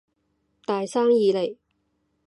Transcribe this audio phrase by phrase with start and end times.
[0.65, 1.57] 大生意嚟